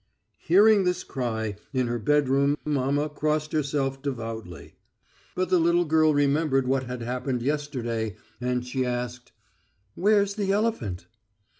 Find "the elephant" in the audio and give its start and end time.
10.33-11.05